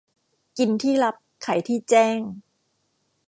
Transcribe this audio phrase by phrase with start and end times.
[0.57, 2.19] กินที่ลับไขที่แจ้ง